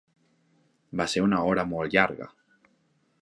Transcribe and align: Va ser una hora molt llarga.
Va 1.01 1.05
ser 1.13 1.23
una 1.27 1.43
hora 1.51 1.67
molt 1.73 1.95
llarga. 1.97 2.31